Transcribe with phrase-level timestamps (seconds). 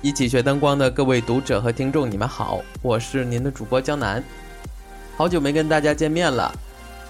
[0.00, 4.22] 一起学灯光的各位读者和听众，你们好，我是您的主播江南。
[5.16, 6.54] 好久没跟大家见面了，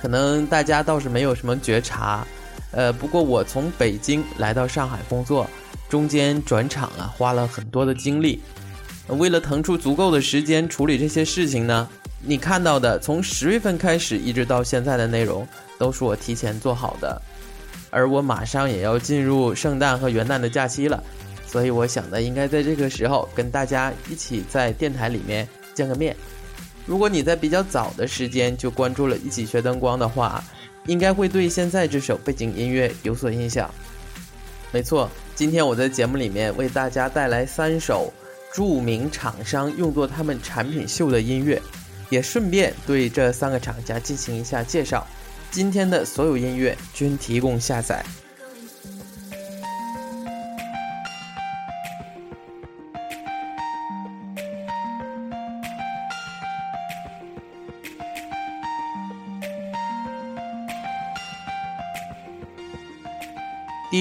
[0.00, 2.24] 可能大家倒是没有什么觉察，
[2.70, 5.50] 呃，不过我从北京来到上海工作，
[5.88, 8.40] 中间转场啊，花了很多的精力。
[9.08, 11.88] 为了腾出足够的时间处理这些事情呢，
[12.22, 17.20] 你看到的从十月份开始一直到现在的内容，都是我提前做好的。
[17.90, 21.02] 而我马上也要进入圣诞和元旦的假期了。
[21.56, 26.14] 所以我想呢，应该在这个时候跟大家一起在电台里面见个面。
[26.84, 30.44] 如果你在比较早的时间就关注了一起学灯光的话，
[30.84, 33.70] 应该会对现在这首背景音乐有所印象。
[34.70, 38.12] 没错，今天我在节目里面为大家带来三首
[38.52, 41.58] 著名厂商用作他们产品秀的音乐，
[42.10, 45.06] 也顺便对这三个厂家进行一下介绍。
[45.50, 48.04] 今天的所有音乐均提供下载。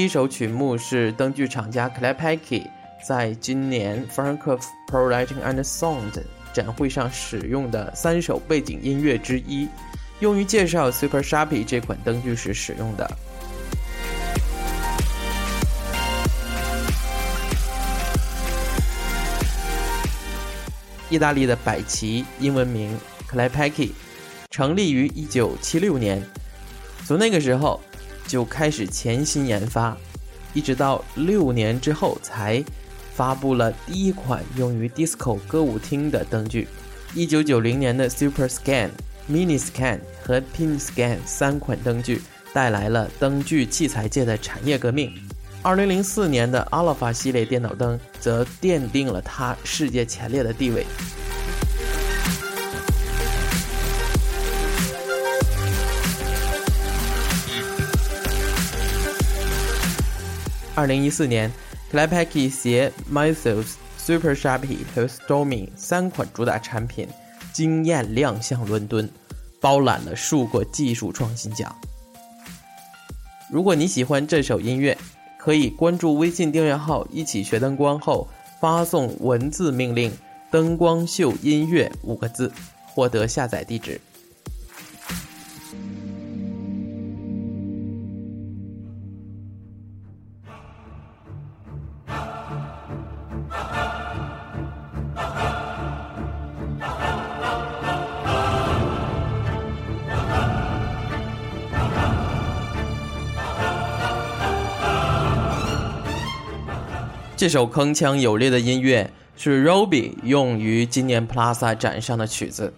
[0.06, 2.72] 一首曲目是灯具厂家 c l a p a c k y
[3.04, 6.22] 在今年 Frankfurt Pro Lighting and Sound
[6.54, 9.68] 展会上使用的三首背景音乐之一，
[10.20, 13.10] 用于介绍 Super Sharpie 这款灯具时使用的。
[21.10, 22.96] 意大利的百奇英文名
[23.28, 23.96] c l a p a c k y
[24.52, 26.24] 成立于1976年，
[27.08, 27.82] 从那个时候。
[28.28, 29.96] 就开始潜心研发，
[30.54, 32.64] 一直到六年之后才
[33.14, 36.68] 发布了第一款用于 disco 歌舞厅的灯具。
[37.14, 38.90] 一九九零年的 Super Scan、
[39.30, 45.14] Mini Scan 和 Pin Scan 三款灯具带来了灯具器材界的产业革命。
[45.62, 50.86] 二零零四年的 Alpha 系列电脑灯则奠定了它世界前列的地位。
[60.76, 61.50] 二零一四年
[61.90, 67.08] c l a p a k y 携 Mythos、Super Sharpie 和 Stormy 三款主打产品
[67.54, 69.10] 惊艳亮相伦敦，
[69.62, 71.74] 包揽了数个技术创新奖。
[73.50, 74.98] 如果你喜欢这首音乐，
[75.40, 78.28] 可以关注微信订阅号“一起学灯光”后
[78.60, 80.12] 发送文字命令
[80.52, 82.52] “灯光秀音乐”五个字，
[82.86, 84.02] 获得下载地址。
[107.46, 109.08] 这首铿锵有力的音乐
[109.38, 112.74] 是 Roby 用于今年 Plaza 展上的曲子。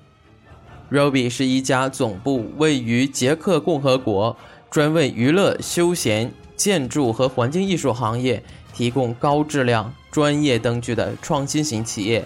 [0.92, 4.36] Roby 是一家总部位于捷克共和国，
[4.70, 12.26] 专为娱乐、休闲、建筑和环境艺术行业提供高质量专业灯具的创新型企业。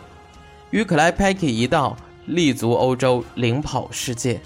[0.72, 4.42] 与 c l a p a k y 一道，立足欧洲，领跑世界。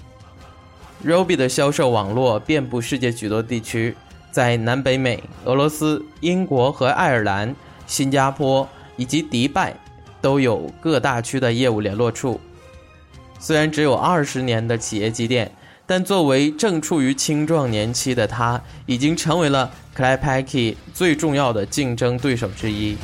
[1.02, 3.96] Roby 的销售网络遍布世界许多地区，
[4.30, 7.56] 在南北美、俄罗斯、英国和爱尔兰。
[7.86, 9.74] 新加坡以及迪拜
[10.20, 12.40] 都有各大区的业务联络处。
[13.38, 15.50] 虽然只有二十年的企业积淀，
[15.86, 22.96] 但作为正处于青壮年期的他，已经成为了 c l a p a k y 最重要的竞争对手之一。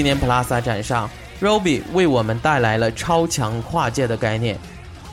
[0.00, 1.10] 今年 Plaza 展上
[1.42, 4.58] ，Roby 为我们带来了超强跨界的概念，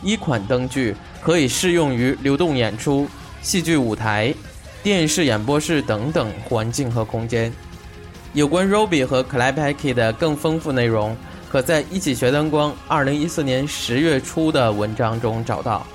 [0.02, 3.06] 一款灯具可以适用于流动演出、
[3.42, 4.34] 戏剧舞台、
[4.82, 7.52] 电视演播室等等环境和空间。
[8.32, 11.18] 有关 Roby 和 Clapaki 的更丰富内容，
[11.50, 15.86] 可在一起学灯光二零一四年十月初的文章中找到。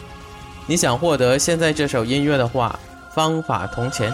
[0.66, 2.78] 你想获得现在这首音乐的话，
[3.14, 4.12] 方法同前。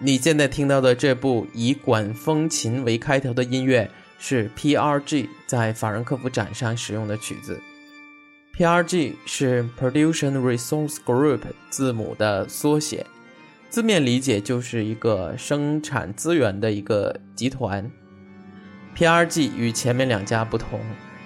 [0.00, 7.60] 你现在听到的这部以管风琴为开头的音乐是 PRG 在法兰克福展上使用的曲子。
[8.56, 13.04] PRG 是 Production Resource Group 字母的缩写，
[13.68, 17.90] 字面理解就是一个生产资源的一个集团。
[18.96, 20.78] PRG 与前面两家不同，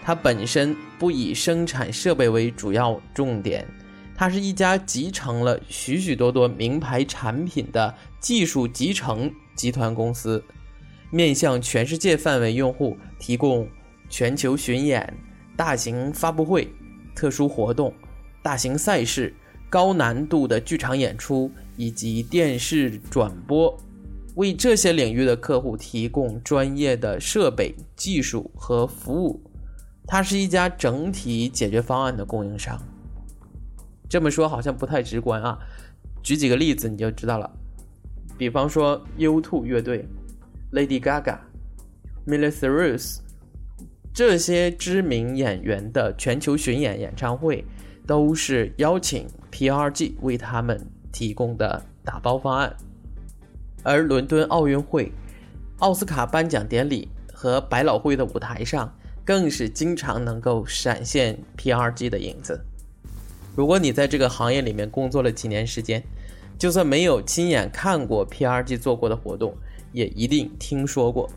[0.02, 3.66] 它本身不以生产设备为主要重点。
[4.14, 10.42] 它是一家集成了许许多多名牌产品的技术集成集团公司，
[11.10, 13.68] 面向全世界范围用户提供
[14.08, 15.12] 全球巡演、
[15.56, 16.72] 大型发布会、
[17.14, 17.92] 特殊活动、
[18.42, 19.34] 大型赛事、
[19.68, 23.76] 高难度的剧场演出以及电视转播，
[24.34, 29.42] 为这些领域的客户提供专业的设备、技术和服务。
[30.06, 32.80] 它是一家整体解决方案的供应商。
[34.12, 35.58] 这么说好像不太直观啊，
[36.22, 37.50] 举几个例子你就知道了。
[38.36, 40.06] 比方说 U2 乐队、
[40.70, 41.38] Lady Gaga、
[42.26, 43.20] Miley Cyrus
[44.12, 47.64] 这些知名演员的全球巡演演唱会，
[48.06, 50.78] 都是邀请 PRG 为他们
[51.10, 52.76] 提供的打包方案。
[53.82, 55.10] 而伦敦奥运会、
[55.78, 58.94] 奥斯卡颁奖典礼和百老汇的舞台上，
[59.24, 62.62] 更是经常能够闪现 PRG 的影子。
[63.54, 66.02] 如果你在这个行业里面工作了几年时间，
[66.58, 69.54] 就算没有亲眼看过 PRG 做过的活动，
[69.93, 71.28] 也一定听说过。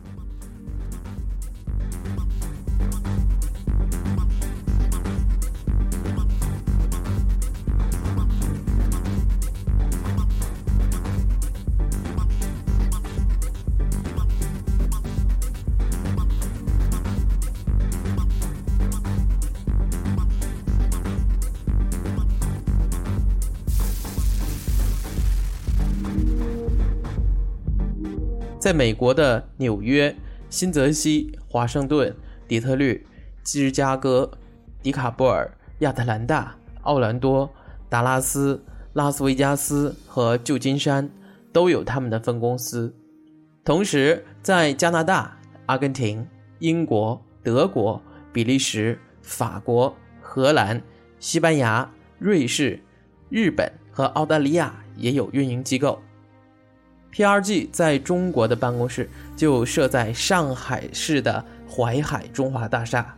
[28.66, 30.16] 在美国的纽约、
[30.50, 32.12] 新泽西、华盛顿、
[32.48, 33.06] 底特律、
[33.44, 34.32] 芝加哥、
[34.82, 35.48] 迪卡波尔、
[35.82, 37.48] 亚特兰大、奥兰多、
[37.90, 38.60] 达拉斯、
[38.94, 41.08] 拉斯维加斯和旧金山
[41.54, 42.92] 都有他们的分公司。
[43.64, 48.02] 同时，在加拿大、阿根廷、英国、德国、
[48.34, 50.82] 比利时、法国、荷兰、
[51.20, 52.80] 西班牙、瑞士、
[53.30, 56.02] 日本和澳大利亚也有运营机构。
[57.16, 63.16] PRG 在中国的办公室就设在上海市的淮海中华大厦。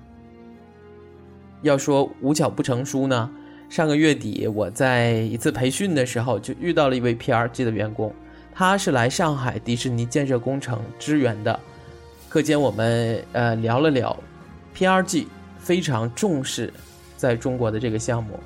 [1.63, 3.27] 要说无巧不成书呢，
[3.69, 8.13] 上个月底我在一次培训的时候就遇到了一位 PRG 的员工，
[8.53, 11.59] 他是来上海迪士尼建设工程支援的。
[12.29, 14.15] 课间我们呃聊了聊
[14.75, 15.25] ，PRG
[15.57, 16.71] 非常重视
[17.15, 18.39] 在中国的这个项目。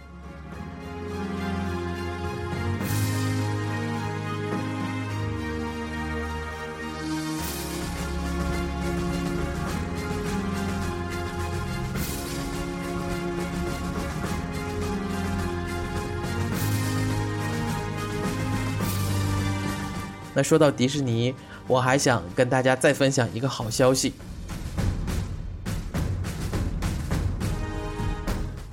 [20.42, 21.34] 说到迪士尼，
[21.68, 24.14] 我还想跟大家再分享一个好消息：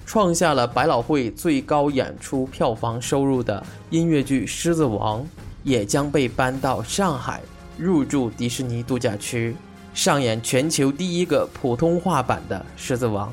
[0.07, 5.23] 创下了百老汇最高演出票房收入的音乐剧《狮子王》，
[5.63, 7.41] 也将被搬到上海，
[7.77, 9.55] 入驻迪士尼度假区，
[9.93, 13.29] 上演全球第一个普通话版的《狮子王》。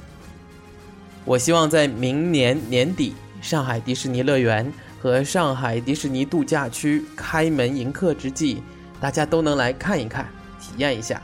[1.24, 4.72] 我希望在明年年底，上海迪士尼乐园。
[5.06, 8.64] 和上海迪士尼度假区开门迎客之际，
[9.00, 10.28] 大家都能来看一看、
[10.60, 11.22] 体验一下。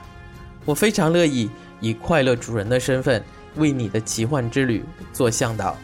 [0.65, 3.23] 我非常乐意以快乐主人的身份
[3.55, 5.75] 为你的奇幻之旅做向导。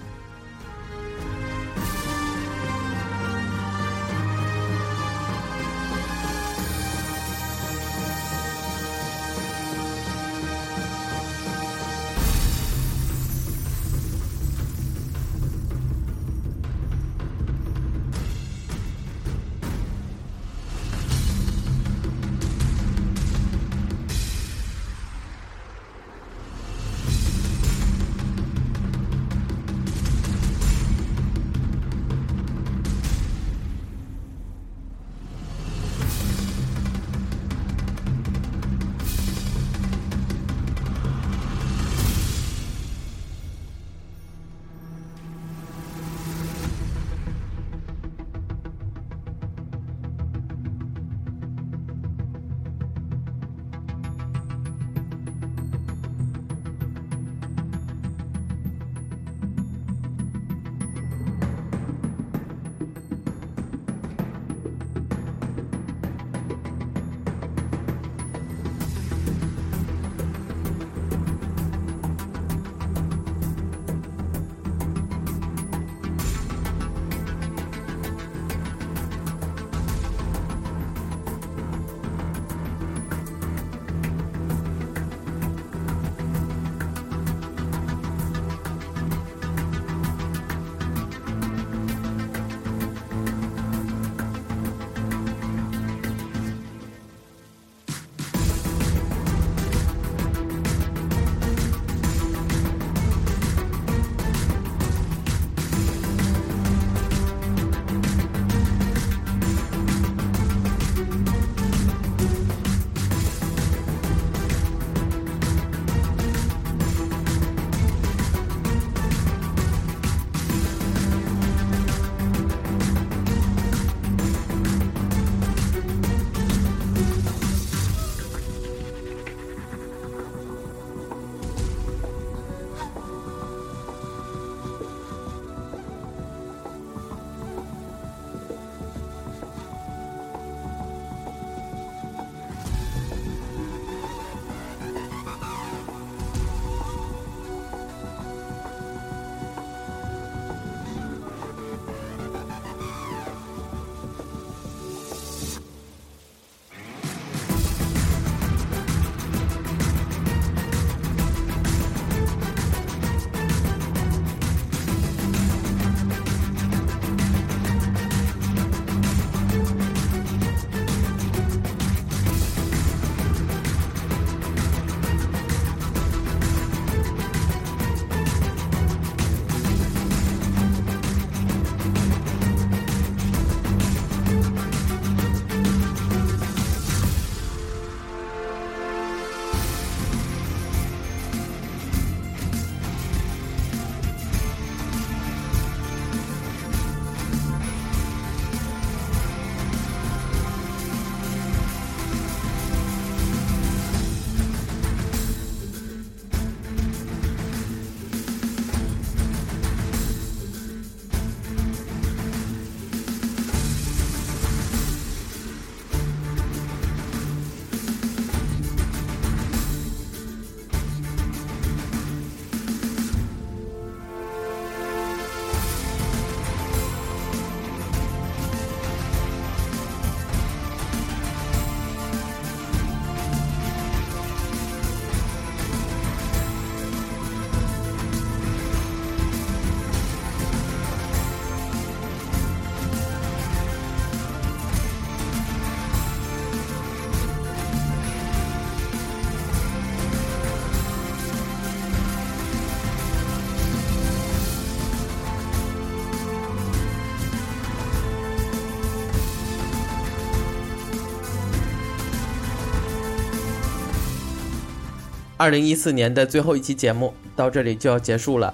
[265.38, 268.54] 二零一四年的最后一期节目到这里就要结束了。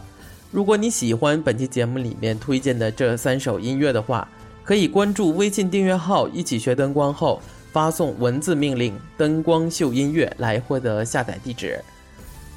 [0.51, 4.27] 如果你喜欢本期节目里面推荐的这三首音乐的话，
[4.63, 11.81] 可以关注微信订阅号“一起学灯光”后发送文字命令“灯光秀音乐”来获得下载地址。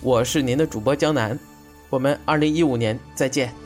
[0.03, 1.39] 我是您的主播江南，
[1.89, 3.66] 我们二零一五年再见。